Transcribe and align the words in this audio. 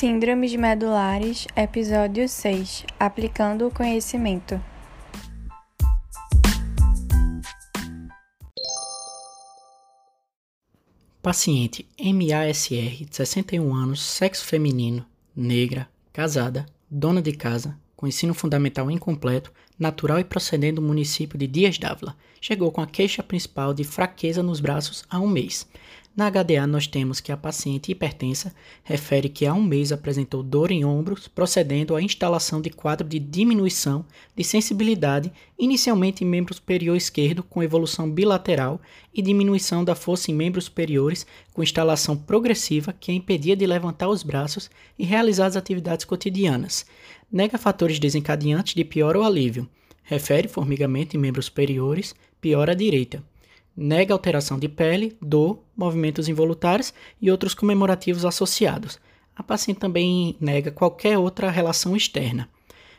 Síndromes 0.00 0.56
medulares, 0.56 1.46
episódio 1.54 2.26
6 2.26 2.86
Aplicando 2.98 3.66
o 3.66 3.70
conhecimento. 3.70 4.58
Paciente 11.20 11.86
MASR, 12.00 13.06
61 13.10 13.74
anos, 13.74 14.00
sexo 14.00 14.46
feminino, 14.46 15.04
negra, 15.36 15.86
casada, 16.14 16.64
dona 16.90 17.20
de 17.20 17.32
casa, 17.32 17.78
com 17.94 18.06
ensino 18.06 18.32
fundamental 18.32 18.90
incompleto, 18.90 19.52
natural 19.78 20.18
e 20.18 20.24
procedendo 20.24 20.80
do 20.80 20.86
município 20.86 21.38
de 21.38 21.46
Dias 21.46 21.76
d'Ávila. 21.76 22.16
Chegou 22.40 22.72
com 22.72 22.80
a 22.80 22.86
queixa 22.86 23.22
principal 23.22 23.74
de 23.74 23.84
fraqueza 23.84 24.42
nos 24.42 24.60
braços 24.60 25.04
há 25.10 25.20
um 25.20 25.28
mês. 25.28 25.68
Na 26.14 26.28
HDA, 26.28 26.66
nós 26.66 26.88
temos 26.88 27.20
que 27.20 27.30
a 27.30 27.36
paciente 27.36 27.92
hipertensa 27.92 28.52
refere 28.82 29.28
que 29.28 29.46
há 29.46 29.54
um 29.54 29.62
mês 29.62 29.92
apresentou 29.92 30.42
dor 30.42 30.72
em 30.72 30.84
ombros, 30.84 31.28
procedendo 31.28 31.94
à 31.94 32.02
instalação 32.02 32.60
de 32.60 32.68
quadro 32.68 33.08
de 33.08 33.20
diminuição 33.20 34.04
de 34.34 34.42
sensibilidade, 34.42 35.32
inicialmente 35.56 36.24
em 36.24 36.26
membro 36.26 36.52
superior 36.52 36.96
esquerdo, 36.96 37.44
com 37.44 37.62
evolução 37.62 38.10
bilateral, 38.10 38.80
e 39.14 39.22
diminuição 39.22 39.84
da 39.84 39.94
força 39.94 40.32
em 40.32 40.34
membros 40.34 40.64
superiores, 40.64 41.24
com 41.54 41.62
instalação 41.62 42.16
progressiva 42.16 42.92
que 42.92 43.12
a 43.12 43.14
impedia 43.14 43.54
de 43.54 43.64
levantar 43.64 44.08
os 44.08 44.24
braços 44.24 44.68
e 44.98 45.04
realizar 45.04 45.46
as 45.46 45.56
atividades 45.56 46.04
cotidianas. 46.04 46.86
Nega 47.30 47.56
fatores 47.56 48.00
desencadeantes 48.00 48.74
de 48.74 48.84
pior 48.84 49.16
ou 49.16 49.22
alívio. 49.22 49.68
Refere 50.02 50.48
formigamento 50.48 51.16
em 51.16 51.20
membros 51.20 51.46
superiores, 51.46 52.16
pior 52.40 52.68
à 52.68 52.74
direita 52.74 53.22
nega 53.80 54.12
alteração 54.12 54.58
de 54.58 54.68
pele, 54.68 55.16
dor, 55.22 55.64
movimentos 55.74 56.28
involuntários 56.28 56.92
e 57.20 57.30
outros 57.30 57.54
comemorativos 57.54 58.26
associados. 58.26 59.00
A 59.34 59.42
paciente 59.42 59.78
também 59.78 60.36
nega 60.38 60.70
qualquer 60.70 61.16
outra 61.16 61.50
relação 61.50 61.96
externa. 61.96 62.46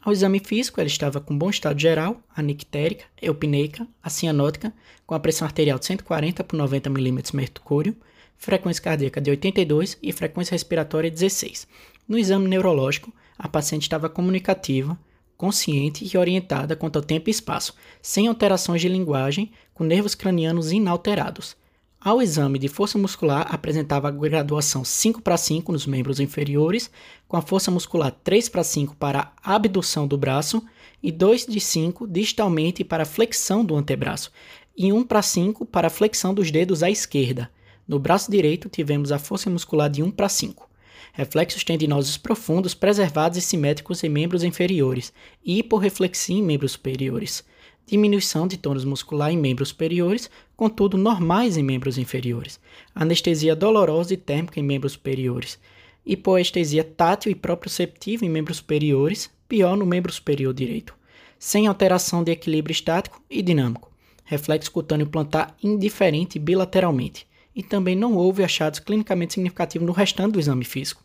Ao 0.00 0.12
exame 0.12 0.40
físico, 0.40 0.80
ela 0.80 0.88
estava 0.88 1.20
com 1.20 1.36
bom 1.36 1.50
estado 1.50 1.78
geral, 1.78 2.22
anictérica, 2.34 3.04
eupneica, 3.20 3.86
acianótica, 4.02 4.72
com 5.06 5.14
a 5.14 5.20
pressão 5.20 5.46
arterial 5.46 5.78
de 5.78 5.84
140 5.84 6.42
por 6.42 6.56
90 6.56 6.88
mm 6.88 7.20
mercúrio, 7.34 7.94
frequência 8.38 8.82
cardíaca 8.82 9.20
de 9.20 9.30
82 9.30 9.98
e 10.02 10.10
frequência 10.10 10.54
respiratória 10.54 11.10
16. 11.10 11.68
No 12.08 12.18
exame 12.18 12.48
neurológico, 12.48 13.12
a 13.38 13.46
paciente 13.46 13.82
estava 13.82 14.08
comunicativa, 14.08 14.98
consciente 15.42 16.08
e 16.08 16.16
orientada 16.16 16.76
quanto 16.76 17.00
ao 17.00 17.02
tempo 17.02 17.28
e 17.28 17.32
espaço, 17.32 17.74
sem 18.00 18.28
alterações 18.28 18.80
de 18.80 18.86
linguagem, 18.86 19.50
com 19.74 19.82
nervos 19.82 20.14
cranianos 20.14 20.70
inalterados. 20.70 21.56
Ao 22.00 22.22
exame 22.22 22.60
de 22.60 22.68
força 22.68 22.96
muscular, 22.96 23.52
apresentava 23.52 24.08
graduação 24.12 24.84
5 24.84 25.20
para 25.20 25.36
5 25.36 25.72
nos 25.72 25.84
membros 25.84 26.20
inferiores, 26.20 26.88
com 27.26 27.36
a 27.36 27.42
força 27.42 27.72
muscular 27.72 28.12
3 28.22 28.48
para 28.50 28.62
5 28.62 28.94
para 28.94 29.32
a 29.42 29.56
abdução 29.56 30.06
do 30.06 30.16
braço 30.16 30.62
e 31.02 31.10
2 31.10 31.46
de 31.46 31.58
5 31.58 32.06
distalmente 32.06 32.84
para 32.84 33.02
a 33.02 33.06
flexão 33.06 33.64
do 33.64 33.74
antebraço, 33.74 34.30
e 34.76 34.92
1 34.92 35.02
para 35.02 35.22
5 35.22 35.66
para 35.66 35.88
a 35.88 35.90
flexão 35.90 36.32
dos 36.32 36.52
dedos 36.52 36.84
à 36.84 36.88
esquerda. 36.88 37.50
No 37.88 37.98
braço 37.98 38.30
direito, 38.30 38.68
tivemos 38.68 39.10
a 39.10 39.18
força 39.18 39.50
muscular 39.50 39.90
de 39.90 40.04
1 40.04 40.12
para 40.12 40.28
5 40.28 40.70
reflexos 41.12 41.64
tendinosos 41.64 42.16
profundos 42.16 42.74
preservados 42.74 43.38
e 43.38 43.40
simétricos 43.40 44.02
em 44.02 44.08
membros 44.08 44.42
inferiores 44.42 45.12
e 45.44 45.58
hiporreflexia 45.58 46.36
em 46.36 46.42
membros 46.42 46.72
superiores, 46.72 47.44
diminuição 47.86 48.46
de 48.46 48.56
tônus 48.56 48.84
muscular 48.84 49.30
em 49.30 49.36
membros 49.36 49.70
superiores, 49.70 50.30
contudo 50.56 50.96
normais 50.96 51.56
em 51.56 51.62
membros 51.62 51.98
inferiores, 51.98 52.60
anestesia 52.94 53.56
dolorosa 53.56 54.14
e 54.14 54.16
térmica 54.16 54.60
em 54.60 54.62
membros 54.62 54.92
superiores, 54.92 55.58
hipoestesia 56.04 56.84
tátil 56.84 57.30
e 57.30 57.34
proprioceptiva 57.34 58.24
em 58.24 58.28
membros 58.28 58.58
superiores, 58.58 59.30
pior 59.48 59.76
no 59.76 59.86
membro 59.86 60.12
superior 60.12 60.54
direito, 60.54 60.94
sem 61.38 61.66
alteração 61.66 62.24
de 62.24 62.32
equilíbrio 62.32 62.72
estático 62.72 63.20
e 63.28 63.42
dinâmico, 63.42 63.90
reflexo 64.24 64.70
cutâneo 64.70 65.06
plantar 65.06 65.56
indiferente 65.62 66.38
bilateralmente, 66.38 67.26
e 67.54 67.62
também 67.62 67.94
não 67.94 68.14
houve 68.14 68.42
achados 68.42 68.78
clinicamente 68.78 69.34
significativos 69.34 69.86
no 69.86 69.92
restante 69.92 70.32
do 70.32 70.40
exame 70.40 70.64
físico. 70.64 71.02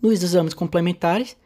Nos 0.00 0.22
exames 0.22 0.54
complementares, 0.54 1.36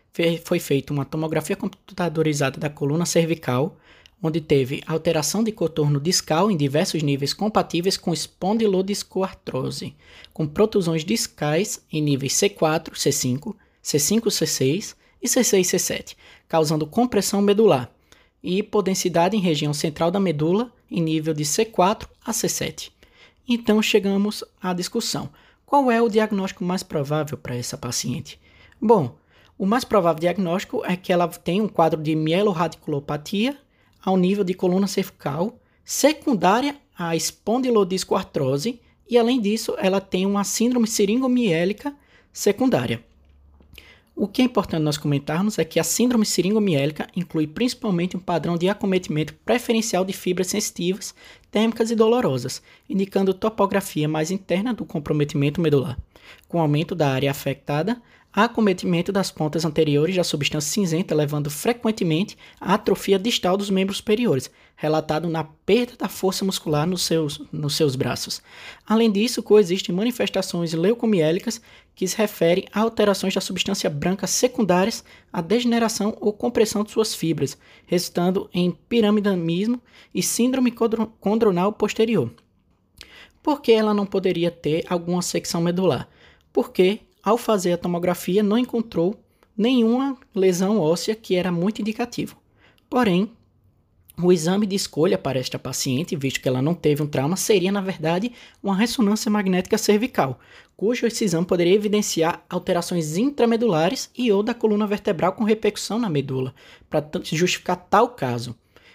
foi 0.45 0.59
feita 0.59 0.93
uma 0.93 1.07
tomografia 1.07 1.57
computadorizada 1.57 2.61
da 2.61 2.69
coluna 2.69 3.07
cervical, 3.07 3.79
onde 4.23 4.41
teve 4.41 4.83
alteração 4.87 5.43
de 5.43 5.51
contorno 5.51 5.99
discal 5.99 6.51
em 6.51 6.57
diversos 6.57 7.03
níveis 7.03 7.33
compatíveis 7.33 7.97
com 7.97 8.13
espondilodiscoartrose, 8.13 9.97
com 10.33 10.47
protusões 10.47 11.05
discais 11.05 11.85
em 11.91 12.01
níveis 12.01 12.35
C4, 12.35 12.91
C5, 12.93 13.55
C5, 13.83 14.21
C6 14.27 14.95
e 15.21 15.27
C6, 15.27 15.61
C7, 15.63 16.17
causando 16.47 16.87
compressão 16.87 17.41
medular, 17.41 17.91
e 18.43 18.59
hipodensidade 18.59 19.37
em 19.37 19.41
região 19.41 19.73
central 19.73 20.11
da 20.11 20.21
medula 20.21 20.71
em 20.91 21.01
nível 21.01 21.33
de 21.33 21.45
C4 21.45 22.07
a 22.25 22.33
C7. 22.33 22.91
Então 23.55 23.83
chegamos 23.83 24.43
à 24.63 24.73
discussão. 24.73 25.29
Qual 25.67 25.91
é 25.91 26.01
o 26.01 26.09
diagnóstico 26.09 26.65
mais 26.65 26.83
provável 26.83 27.37
para 27.37 27.55
essa 27.55 27.77
paciente? 27.77 28.41
Bom, 28.81 29.15
o 29.59 29.67
mais 29.67 29.85
provável 29.85 30.21
diagnóstico 30.21 30.83
é 30.87 30.97
que 30.97 31.13
ela 31.13 31.29
tem 31.29 31.61
um 31.61 31.69
quadro 31.69 32.03
de 32.03 32.17
mieloradiculopatia 32.17 33.55
ao 34.03 34.17
nível 34.17 34.43
de 34.43 34.55
coluna 34.55 34.87
cervical, 34.87 35.61
secundária 35.85 36.77
à 36.99 37.15
espondilodiscoartrose, 37.15 38.81
e 39.07 39.19
além 39.19 39.39
disso, 39.39 39.75
ela 39.77 40.01
tem 40.01 40.25
uma 40.25 40.45
síndrome 40.45 40.87
seringomiélica 40.87 41.95
secundária. 42.33 43.05
O 44.23 44.29
que 44.29 44.41
é 44.41 44.45
importante 44.45 44.85
nós 44.85 44.97
comentarmos 44.97 45.59
é 45.59 45.65
que 45.65 45.81
a 45.81 45.83
síndrome 45.83 46.25
seringomiélica 46.25 47.09
inclui 47.17 47.45
principalmente 47.45 48.17
um 48.17 48.21
padrão 48.21 48.57
de 48.57 48.69
acometimento 48.69 49.35
preferencial 49.45 50.05
de 50.05 50.13
fibras 50.13 50.47
sensitivas, 50.47 51.13
térmicas 51.51 51.91
e 51.91 51.97
dolorosas, 51.97 52.63
indicando 52.89 53.35
topografia 53.35 54.09
mais 54.09 54.31
interna 54.31 54.73
do 54.73 54.85
comprometimento 54.85 55.61
medular. 55.61 55.99
Com 56.47 56.61
aumento 56.61 56.95
da 56.95 57.09
área 57.09 57.33
afetada, 57.33 58.01
acometimento 58.33 59.13
das 59.13 59.31
pontas 59.31 59.65
anteriores 59.65 60.17
da 60.17 60.25
substância 60.25 60.73
cinzenta, 60.73 61.15
levando 61.15 61.51
frequentemente 61.51 62.37
à 62.61 62.75
atrofia 62.75 63.19
distal 63.19 63.57
dos 63.57 63.69
membros 63.69 63.99
superiores, 63.99 64.51
relatado 64.75 65.29
na 65.29 65.45
perda 65.45 65.93
da 65.99 66.09
força 66.09 66.45
muscular 66.45 66.87
nos 66.87 67.03
seus, 67.03 67.43
nos 67.53 67.77
seus 67.77 67.95
braços. 67.95 68.41
Além 68.87 69.13
disso, 69.13 69.43
coexistem 69.43 69.95
manifestações 69.95 70.73
leucomiélicas 70.73 71.61
que 71.95 72.09
se 72.09 72.17
referem 72.17 72.67
a 72.73 72.81
alterações 72.81 73.35
da 73.35 73.41
substância 73.41 73.91
branca 73.91 74.27
secundárias 74.27 75.05
à 75.31 75.43
degeneração 75.43 76.17
ou 76.21 76.33
compressão 76.33 76.83
de 76.83 76.91
suas 76.91 77.15
fibras, 77.15 77.59
resultando 77.87 78.49
em 78.55 78.71
piramidamismo 78.89 79.81
e 80.15 80.23
síndrome 80.23 80.73
condronal 81.21 81.73
posterior. 81.73 82.33
Por 83.43 83.61
que 83.61 83.73
ela 83.73 83.93
não 83.93 84.07
poderia 84.07 84.51
ter 84.51 84.85
alguma 84.89 85.21
secção 85.21 85.61
medular? 85.61 86.09
Porque 86.53 87.01
ao 87.23 87.39
fazer 87.39 87.73
a 87.73 87.79
tomografia, 87.79 88.43
não 88.43 88.59
encontrou 88.59 89.15
nenhuma 89.57 90.17
lesão 90.35 90.79
óssea 90.79 91.15
que 91.15 91.35
era 91.35 91.53
muito 91.53 91.81
indicativo. 91.81 92.37
Porém, 92.89 93.31
o 94.21 94.33
exame 94.33 94.67
de 94.67 94.77
escolha 94.77 95.17
para 95.17 95.39
esta 95.39 95.59
paciente, 95.59 96.17
visto 96.17 96.41
que 96.41 96.49
ela 96.49 96.61
não 96.61 96.75
teve 96.75 97.03
um 97.03 97.07
trauma, 97.07 97.37
seria, 97.37 97.73
na 97.73 97.81
verdade, 97.81 98.33
uma 98.63 98.77
ressonância 98.77 99.31
magnética 99.31 99.79
cervical, 99.79 100.39
cujo 100.77 101.07
esse 101.07 101.25
exame 101.25 101.47
poderia 101.47 101.75
evidenciar 101.75 102.45
alterações 102.49 103.17
intramedulares 103.17 104.11
e 104.17 104.31
ou 104.31 104.43
da 104.43 104.53
coluna 104.53 104.87
vertebral 104.87 105.33
com 105.33 105.45
repercussão 105.45 105.99
na 105.99 106.11
medula, 106.11 106.55
para 106.91 107.09
justificar 107.23 107.77
tal 107.89 108.11
caso. 108.11 108.55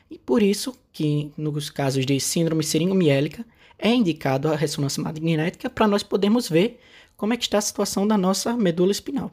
E 0.10 0.18
por 0.18 0.44
isso 0.44 0.74
que, 0.94 1.32
nos 1.38 1.70
casos 1.70 2.06
de 2.06 2.20
síndrome 2.20 2.64
seringomiélica, 2.64 3.46
é 3.78 3.90
indicado 3.94 4.48
a 4.48 4.56
ressonância 4.56 5.02
magnética 5.02 5.70
para 5.70 5.88
nós 5.88 6.04
podermos 6.04 6.50
ver 6.50 6.80
como 7.18 7.34
é 7.34 7.38
que 7.38 7.44
está 7.44 7.58
a 7.58 7.62
situação 7.62 8.08
da 8.08 8.18
nossa 8.18 8.56
medula 8.56 8.92
espinhal. 8.92 9.32